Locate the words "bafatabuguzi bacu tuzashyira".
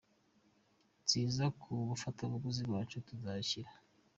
1.89-3.71